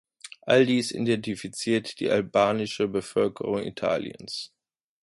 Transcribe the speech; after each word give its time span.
All 0.47 0.65
dies 0.65 0.91
identifiziert 0.95 1.99
die 1.99 2.09
albanische 2.09 2.87
Bevölkerung 2.87 3.59
Italiens. 3.61 4.51